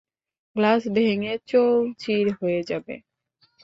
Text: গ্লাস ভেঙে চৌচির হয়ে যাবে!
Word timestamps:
গ্লাস 0.55 0.81
ভেঙে 0.95 1.33
চৌচির 1.49 2.27
হয়ে 2.39 2.61
যাবে! 2.63 2.95